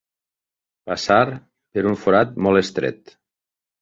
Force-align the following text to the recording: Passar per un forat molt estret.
Passar 0.91 1.19
per 1.75 1.85
un 1.93 1.99
forat 2.07 2.33
molt 2.47 2.63
estret. 2.67 3.15